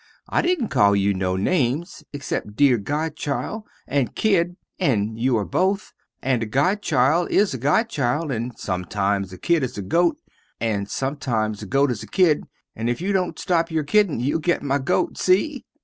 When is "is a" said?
7.29-7.59, 9.61-9.83, 11.91-12.07